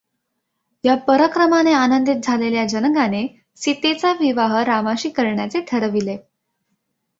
[0.83, 3.25] या पराक्रमाने आनंदित झालेल्या जनकाने
[3.55, 6.17] सीतेचा विवाह रामाशी करण्याचे ठरविले.